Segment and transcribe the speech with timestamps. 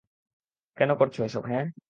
[0.77, 1.65] কেন করছো এসব, হ্যাঁ?